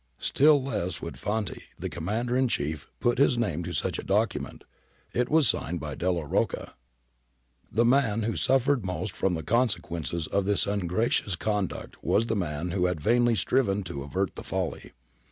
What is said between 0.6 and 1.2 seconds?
less would